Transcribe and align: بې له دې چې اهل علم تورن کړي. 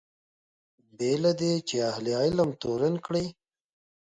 بې 0.97 1.11
له 1.23 1.31
دې 1.39 1.53
چې 1.67 1.75
اهل 1.89 2.05
علم 2.21 2.49
تورن 2.61 2.95
کړي. 3.05 3.25